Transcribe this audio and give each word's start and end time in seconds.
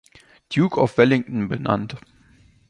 Duke 0.49 0.79
of 0.81 0.97
Wellington 0.97 1.47
benannt. 1.47 1.95